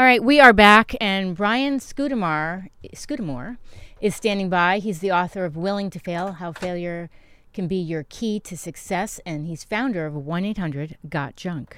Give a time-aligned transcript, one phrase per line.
[0.00, 3.58] All right, we are back, and Brian Scudamore, Scudamore
[4.00, 4.78] is standing by.
[4.78, 7.10] He's the author of Willing to Fail How Failure
[7.52, 11.76] Can Be Your Key to Success, and he's founder of 1 800 Got Junk.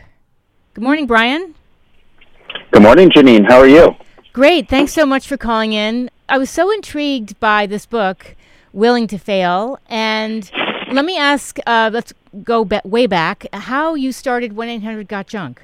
[0.73, 1.57] Good morning, Brian.
[2.71, 3.51] Good morning, Janeane.
[3.51, 3.91] How are you?
[4.33, 4.69] Great.
[4.69, 6.09] Thanks so much for calling in.
[6.29, 8.37] I was so intrigued by this book,
[8.73, 10.49] Willing to Fail, and
[10.93, 12.15] let me ask uh, let's
[12.45, 15.61] go be- way back how you started 1 800 Got Junk.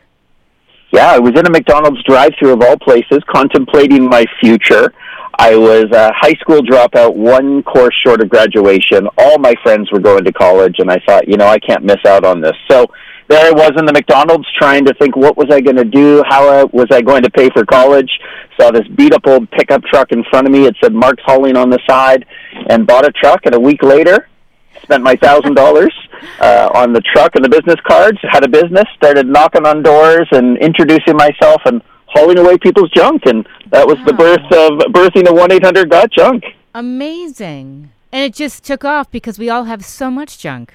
[0.91, 4.93] Yeah, I was in a McDonald's drive-through of all places, contemplating my future.
[5.39, 9.07] I was a high school dropout, one course short of graduation.
[9.18, 11.98] All my friends were going to college, and I thought, you know, I can't miss
[12.07, 12.57] out on this.
[12.71, 12.86] So
[13.29, 16.25] there I was in the McDonald's trying to think, what was I going to do?
[16.26, 18.11] How was I going to pay for college?
[18.59, 20.67] Saw this beat up old pickup truck in front of me.
[20.67, 22.25] It said Mark's Hauling on the side,
[22.70, 23.45] and bought a truck.
[23.45, 24.29] And a week later,
[24.88, 25.94] spent my thousand dollars
[26.40, 28.18] uh, on the truck and the business cards.
[28.22, 33.27] Had a business, started knocking on doors and introducing myself and hauling away people's junk,
[33.27, 34.05] and that was wow.
[34.06, 36.42] the birth of birthing of one eight hundred got junk.
[36.75, 40.72] Amazing, and it just took off because we all have so much junk.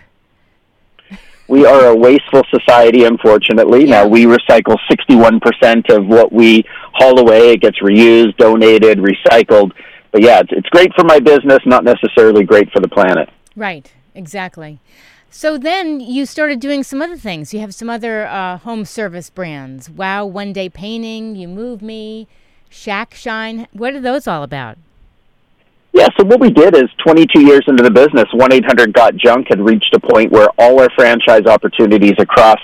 [1.47, 3.85] We are a wasteful society, unfortunately.
[3.85, 4.03] Yeah.
[4.03, 7.53] Now we recycle sixty-one percent of what we haul away.
[7.53, 9.71] It gets reused, donated, recycled.
[10.11, 13.27] But yeah, it's, it's great for my business, not necessarily great for the planet.
[13.55, 13.91] Right.
[14.15, 14.79] Exactly.
[15.29, 17.53] So then you started doing some other things.
[17.53, 19.89] You have some other uh, home service brands.
[19.89, 22.27] Wow, One Day Painting, You Move Me,
[22.69, 23.67] Shack Shine.
[23.73, 24.77] What are those all about?
[25.91, 29.47] Yeah, so what we did is 22 years into the business, 1 800 Got Junk
[29.49, 32.59] had reached a point where all our franchise opportunities across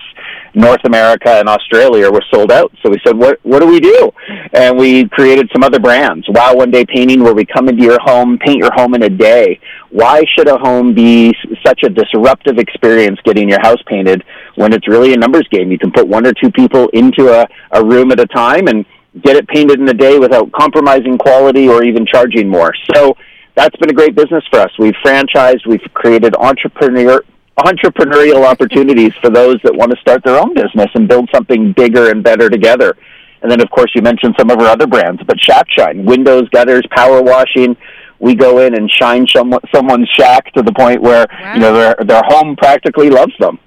[0.54, 2.72] North America and Australia were sold out.
[2.82, 4.12] So we said, what, what do we do?
[4.54, 6.26] And we created some other brands.
[6.30, 9.10] Wow One Day Painting, where we come into your home, paint your home in a
[9.10, 9.60] day.
[9.90, 14.24] Why should a home be such a disruptive experience getting your house painted
[14.56, 15.72] when it's really a numbers game?
[15.72, 18.86] You can put one or two people into a, a room at a time and
[19.24, 22.74] get it painted in a day without compromising quality or even charging more.
[22.94, 23.16] So
[23.56, 24.72] that's been a great business for us.
[24.78, 27.24] We've franchised, we've created entrepreneur
[27.64, 32.10] entrepreneurial opportunities for those that want to start their own business and build something bigger
[32.10, 32.96] and better together.
[33.42, 36.50] And then, of course, you mentioned some of our other brands, but Shack Shine, windows,
[36.50, 37.78] gutters, power washing.
[38.20, 41.54] We go in and shine someone's shack to the point where wow.
[41.54, 43.60] you know their their home practically loves them.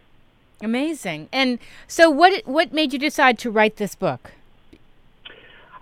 [0.63, 1.29] Amazing.
[1.33, 4.33] And so, what what made you decide to write this book?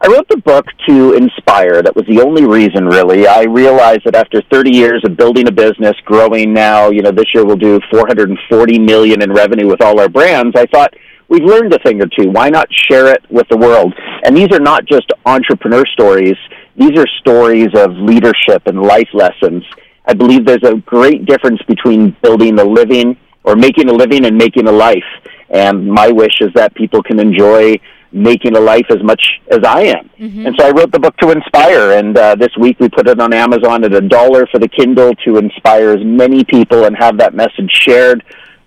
[0.03, 1.83] I wrote the book to inspire.
[1.83, 3.27] That was the only reason, really.
[3.27, 7.27] I realized that after 30 years of building a business, growing now, you know, this
[7.35, 10.57] year we'll do 440 million in revenue with all our brands.
[10.57, 10.95] I thought
[11.29, 12.31] we've learned a thing or two.
[12.31, 13.93] Why not share it with the world?
[14.25, 16.37] And these are not just entrepreneur stories.
[16.77, 19.65] These are stories of leadership and life lessons.
[20.07, 24.39] I believe there's a great difference between building a living or making a living and
[24.39, 25.05] making a life.
[25.51, 27.79] And my wish is that people can enjoy
[28.13, 30.11] making a life as much as I am.
[30.19, 30.47] Mm-hmm.
[30.47, 31.93] And so I wrote the book to inspire.
[31.93, 35.15] And uh, this week we put it on Amazon at a dollar for the Kindle
[35.27, 38.25] to inspire as many people and have that message shared.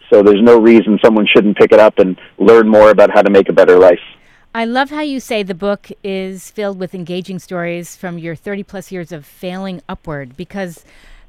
[0.10, 3.30] So there's no reason someone shouldn't pick it up and learn more about how to
[3.30, 4.00] make a better life.
[4.56, 8.64] I love how you say the book is filled with engaging stories from your 30
[8.64, 10.86] plus years of failing upward because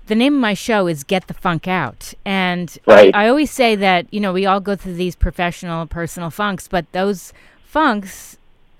[0.07, 2.13] the name of my show is Get the Funk Out.
[2.27, 3.15] And right.
[3.15, 6.69] I, I always say that, you know, we all go through these professional, personal funks,
[6.69, 7.33] but those
[7.75, 8.37] funks,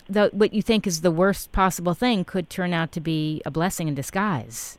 [0.09, 3.51] the, what you think is the worst possible thing could turn out to be a
[3.51, 4.79] blessing in disguise.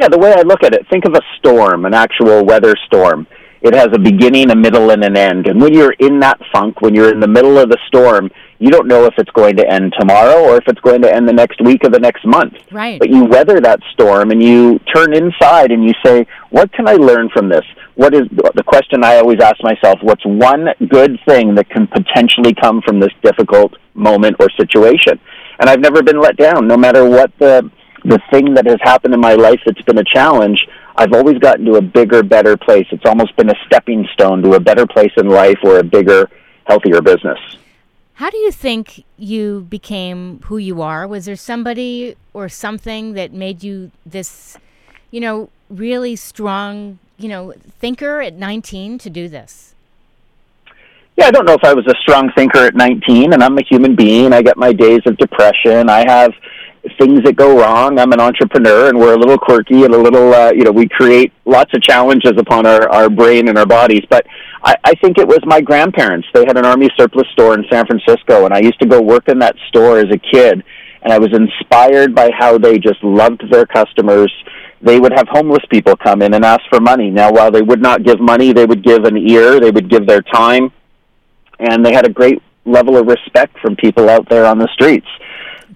[0.00, 3.28] Yeah, the way I look at it, think of a storm, an actual weather storm.
[3.62, 5.46] It has a beginning, a middle, and an end.
[5.46, 8.70] And when you're in that funk, when you're in the middle of the storm, you
[8.70, 11.32] don't know if it's going to end tomorrow or if it's going to end the
[11.32, 12.54] next week or the next month.
[12.72, 12.98] Right.
[12.98, 16.94] But you weather that storm and you turn inside and you say, what can I
[16.94, 17.64] learn from this?
[17.94, 19.98] What is the question I always ask myself?
[20.02, 25.20] What's one good thing that can potentially come from this difficult moment or situation?
[25.60, 27.70] And I've never been let down, no matter what the
[28.04, 30.64] the thing that has happened in my life that's been a challenge.
[30.96, 32.86] I've always gotten to a bigger, better place.
[32.92, 36.30] It's almost been a stepping stone to a better place in life or a bigger,
[36.64, 37.38] healthier business.
[38.18, 41.06] How do you think you became who you are?
[41.06, 44.58] Was there somebody or something that made you this,
[45.12, 49.72] you know, really strong, you know, thinker at 19 to do this?
[51.16, 53.62] Yeah, I don't know if I was a strong thinker at 19, and I'm a
[53.62, 54.32] human being.
[54.32, 55.88] I get my days of depression.
[55.88, 56.32] I have
[56.98, 58.00] things that go wrong.
[58.00, 60.88] I'm an entrepreneur, and we're a little quirky and a little, uh, you know, we
[60.88, 64.02] create lots of challenges upon our, our brain and our bodies.
[64.10, 64.26] But
[64.62, 66.26] I, I think it was my grandparents.
[66.34, 69.28] They had an army surplus store in San Francisco, and I used to go work
[69.28, 70.64] in that store as a kid,
[71.02, 74.32] and I was inspired by how they just loved their customers.
[74.82, 77.10] They would have homeless people come in and ask for money.
[77.10, 80.06] Now, while they would not give money, they would give an ear, they would give
[80.06, 80.72] their time,
[81.58, 85.06] and they had a great level of respect from people out there on the streets.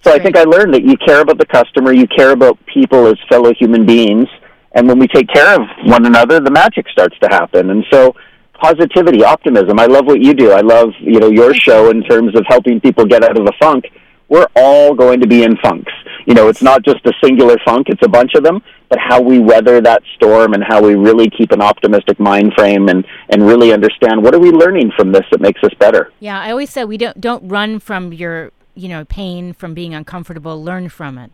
[0.03, 3.07] So I think I learned that you care about the customer, you care about people
[3.07, 4.27] as fellow human beings,
[4.73, 7.69] and when we take care of one another, the magic starts to happen.
[7.69, 8.13] And so
[8.63, 9.77] positivity, optimism.
[9.77, 10.51] I love what you do.
[10.51, 13.53] I love, you know, your show in terms of helping people get out of the
[13.59, 13.83] funk.
[14.29, 15.91] We're all going to be in funks.
[16.25, 19.19] You know, it's not just a singular funk, it's a bunch of them, but how
[19.21, 23.45] we weather that storm and how we really keep an optimistic mind frame and, and
[23.45, 26.13] really understand what are we learning from this that makes us better.
[26.21, 29.93] Yeah, I always say we don't don't run from your, you know, pain, from being
[29.93, 31.31] uncomfortable, learn from it.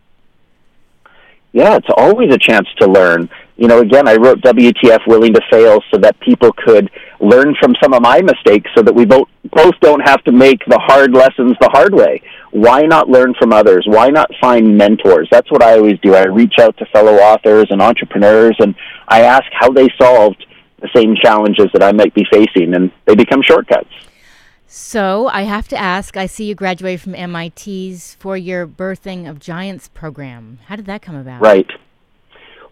[1.52, 3.28] Yeah, it's always a chance to learn.
[3.56, 7.74] You know, again, I wrote WTF Willing to Fail so that people could learn from
[7.82, 11.12] some of my mistakes so that we both, both don't have to make the hard
[11.12, 12.22] lessons the hard way.
[12.52, 13.84] Why not learn from others?
[13.86, 15.28] Why not find mentors?
[15.30, 16.14] That's what I always do.
[16.14, 18.74] I reach out to fellow authors and entrepreneurs and
[19.08, 20.46] I ask how they solved
[20.80, 23.90] the same challenges that I might be facing and they become shortcuts.
[24.72, 29.40] So I have to ask I see you graduated from MIT's for your Birthing of
[29.40, 30.60] Giants program.
[30.66, 31.42] How did that come about?
[31.42, 31.66] Right.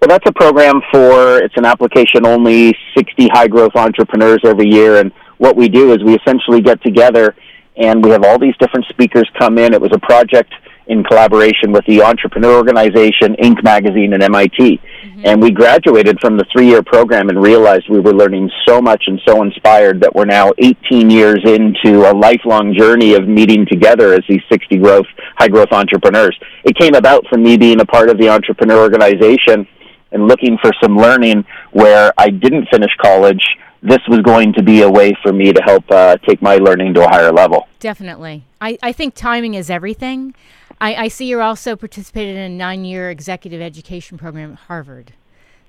[0.00, 5.00] Well, that's a program for, it's an application only, 60 high growth entrepreneurs every year.
[5.00, 7.35] And what we do is we essentially get together
[7.77, 9.75] and we have all these different speakers come in.
[9.75, 10.55] It was a project
[10.88, 13.62] in collaboration with the Entrepreneur Organization, Inc.
[13.62, 14.81] magazine, and MIT.
[14.81, 15.23] Mm-hmm.
[15.25, 19.05] And we graduated from the three year program and realized we were learning so much
[19.06, 24.14] and so inspired that we're now 18 years into a lifelong journey of meeting together
[24.14, 25.06] as these 60 growth,
[25.37, 26.38] high growth entrepreneurs.
[26.64, 29.67] It came about from me being a part of the Entrepreneur Organization
[30.11, 33.43] and looking for some learning where I didn't finish college
[33.82, 36.94] this was going to be a way for me to help uh, take my learning
[36.94, 37.69] to a higher level.
[37.79, 38.44] Definitely.
[38.61, 40.34] I, I think timing is everything.
[40.81, 45.13] I, I see you're also participated in a nine year executive education program at Harvard.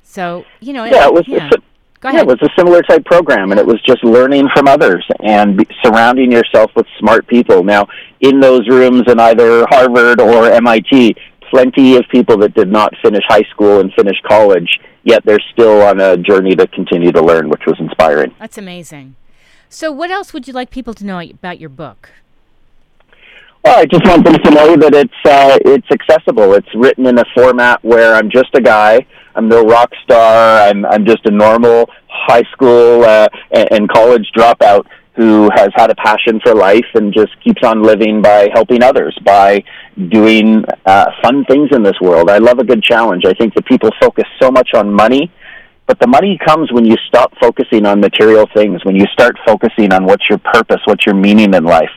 [0.04, 1.28] So, you know, yeah, it, was.
[1.28, 1.50] Yeah.
[2.02, 5.66] Yeah, it was a similar type program, and it was just learning from others and
[5.84, 7.62] surrounding yourself with smart people.
[7.62, 7.88] Now,
[8.22, 11.18] in those rooms in either Harvard or MIT,
[11.50, 15.82] plenty of people that did not finish high school and finish college, yet they're still
[15.82, 18.34] on a journey to continue to learn, which was inspiring.
[18.40, 19.16] That's amazing.
[19.68, 22.12] So, what else would you like people to know about your book?
[23.64, 26.54] Well, I just want them to know that it's uh, it's accessible.
[26.54, 29.06] It's written in a format where I'm just a guy.
[29.36, 30.62] I'm no rock star.
[30.70, 34.86] I'm I'm just a normal high school uh, and, and college dropout
[35.16, 39.18] who has had a passion for life and just keeps on living by helping others,
[39.26, 39.62] by
[40.08, 42.30] doing uh, fun things in this world.
[42.30, 43.26] I love a good challenge.
[43.26, 45.30] I think that people focus so much on money
[45.90, 49.92] but the money comes when you stop focusing on material things, when you start focusing
[49.92, 51.90] on what's your purpose, what's your meaning in life.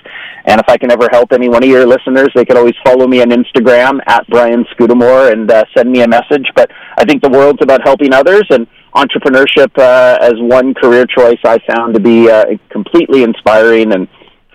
[0.44, 3.06] And if I can ever help any one of your listeners, they could always follow
[3.06, 6.46] me on Instagram at Brian Scudamore and uh, send me a message.
[6.54, 11.38] But I think the world's about helping others, and entrepreneurship uh, as one career choice
[11.44, 14.08] I found to be uh, completely inspiring and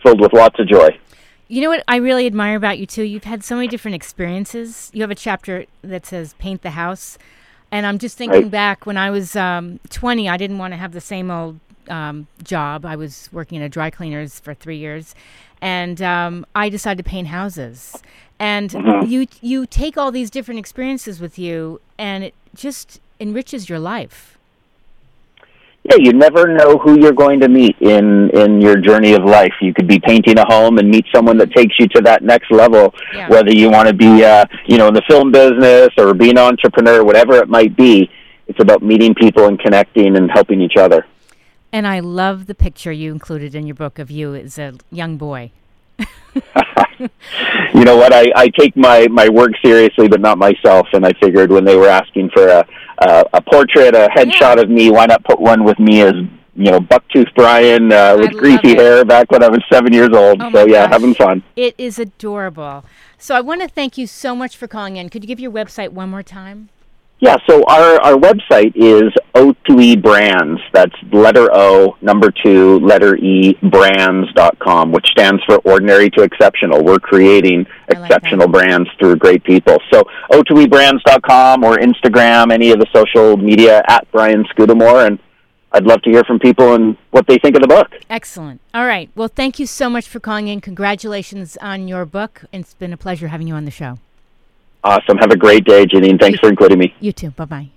[0.03, 0.89] filled with lots of joy.
[1.47, 3.03] You know what I really admire about you too?
[3.03, 4.91] You've had so many different experiences.
[4.93, 7.17] You have a chapter that says paint the house.
[7.71, 8.51] And I'm just thinking right.
[8.51, 12.27] back when I was um, 20, I didn't want to have the same old um,
[12.43, 12.85] job.
[12.85, 15.15] I was working at a dry cleaners for three years,
[15.61, 18.01] and um, I decided to paint houses.
[18.39, 19.09] And mm-hmm.
[19.09, 24.37] you you take all these different experiences with you, and it just enriches your life
[25.89, 29.53] yeah, you never know who you're going to meet in in your journey of life.
[29.61, 32.51] You could be painting a home and meet someone that takes you to that next
[32.51, 32.93] level.
[33.13, 33.29] Yeah.
[33.29, 36.37] Whether you want to be, uh, you know, in the film business or be an
[36.37, 38.09] entrepreneur, whatever it might be,
[38.47, 41.05] it's about meeting people and connecting and helping each other.
[41.71, 45.17] And I love the picture you included in your book of you as a young
[45.17, 45.51] boy.
[46.99, 48.13] you know what?
[48.13, 50.87] I, I take my, my work seriously, but not myself.
[50.93, 52.65] And I figured when they were asking for a,
[52.99, 54.61] a, a portrait, a headshot yeah.
[54.61, 56.13] of me, why not put one with me as
[56.57, 58.79] you know, bucktooth Brian uh, with greasy it.
[58.79, 60.41] hair back when I was seven years old.
[60.41, 60.93] Oh so yeah, gosh.
[60.93, 61.43] having fun.
[61.55, 62.83] It is adorable.
[63.19, 65.09] So I want to thank you so much for calling in.
[65.09, 66.69] Could you give your website one more time?
[67.19, 70.61] Yeah, so our, our website is O2E Brands.
[70.71, 76.83] That's letter O, number two, letter E, brands.com, which stands for ordinary to exceptional.
[76.83, 78.51] We're creating like exceptional that.
[78.51, 79.77] brands through great people.
[79.91, 85.17] So O2EBrands.com or Instagram, any of the social media at Brian Scudamore, and
[85.71, 87.87] I'd love to hear from people and what they think of the book.
[88.11, 88.61] Excellent.
[88.75, 89.09] All right.
[89.15, 90.61] Well, thank you so much for calling in.
[90.61, 92.43] Congratulations on your book.
[92.53, 93.97] It's been a pleasure having you on the show.
[94.87, 95.17] Awesome.
[95.17, 96.17] Have a great day, Janeane.
[96.17, 96.95] Thanks for including me.
[97.01, 97.31] You too.
[97.31, 97.67] Bye bye.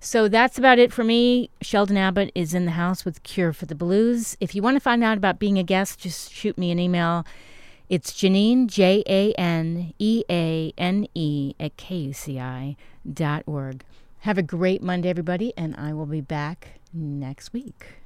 [0.05, 1.49] So that's about it for me.
[1.63, 4.37] Sheldon Abbott is in the house with Cure for the Blues.
[4.39, 7.25] If you want to find out about being a guest, just shoot me an email.
[7.89, 12.77] It's Janeane, J A N E A N E, at KUCI
[13.11, 13.83] dot org.
[14.21, 18.04] Have a great Monday, everybody, and I will be back next week.